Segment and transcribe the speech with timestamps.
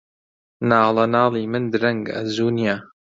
[0.69, 2.75] ناڵەناڵی من درەنگە، زوو نییە